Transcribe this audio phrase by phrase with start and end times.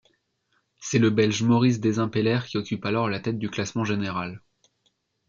[0.79, 4.41] C'est le Belge Maurice Desimpelaere qui occupait alors la tête du classement général.